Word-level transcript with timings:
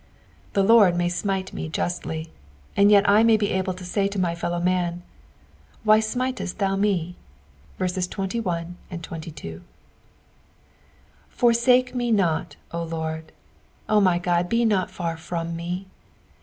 The 0.53 0.63
Lord 0.63 0.95
may 0.95 1.09
smite 1.09 1.53
me 1.53 1.69
justly, 1.69 2.31
and 2.75 2.89
yet 2.89 3.07
I 3.07 3.21
may 3.21 3.37
be 3.37 3.51
able 3.51 3.75
to 3.75 3.83
aay 3.83 4.09
to 4.09 4.17
my 4.17 4.33
fellow 4.33 4.59
man," 4.59 5.03
Why 5.83 5.99
smitest 5.99 6.57
thou 6.57 6.75
me 6.75 7.17
I" 7.79 7.85
21 7.87 8.77
Forsake 11.29 11.93
me 11.93 12.11
not, 12.11 12.55
O 12.71 12.81
LORD: 12.81 13.31
O 13.87 14.01
my 14.01 14.17
God, 14.17 14.49
be 14.49 14.65
not 14.65 14.89
far 14.89 15.15
from 15.17 15.55
me. 15.55 15.85